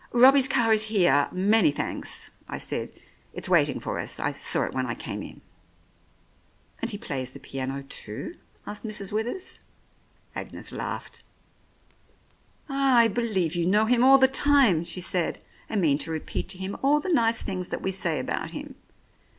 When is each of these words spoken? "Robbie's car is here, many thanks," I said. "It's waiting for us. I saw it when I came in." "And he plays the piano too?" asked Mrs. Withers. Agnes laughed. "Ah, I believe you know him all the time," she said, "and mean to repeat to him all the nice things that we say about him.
"Robbie's 0.13 0.47
car 0.47 0.73
is 0.73 0.85
here, 0.85 1.29
many 1.31 1.69
thanks," 1.69 2.31
I 2.49 2.57
said. 2.57 2.91
"It's 3.33 3.47
waiting 3.47 3.79
for 3.79 3.99
us. 3.99 4.19
I 4.19 4.31
saw 4.31 4.63
it 4.63 4.73
when 4.73 4.87
I 4.87 4.95
came 4.95 5.21
in." 5.21 5.41
"And 6.81 6.89
he 6.89 6.97
plays 6.97 7.33
the 7.33 7.39
piano 7.39 7.83
too?" 7.83 8.33
asked 8.65 8.83
Mrs. 8.83 9.11
Withers. 9.11 9.59
Agnes 10.33 10.71
laughed. 10.71 11.21
"Ah, 12.67 12.97
I 12.97 13.09
believe 13.09 13.53
you 13.55 13.67
know 13.67 13.85
him 13.85 14.03
all 14.03 14.17
the 14.17 14.27
time," 14.27 14.83
she 14.83 15.01
said, 15.01 15.43
"and 15.69 15.79
mean 15.79 15.99
to 15.99 16.09
repeat 16.09 16.49
to 16.49 16.57
him 16.57 16.77
all 16.81 16.99
the 16.99 17.13
nice 17.13 17.43
things 17.43 17.67
that 17.67 17.83
we 17.83 17.91
say 17.91 18.17
about 18.17 18.49
him. 18.49 18.73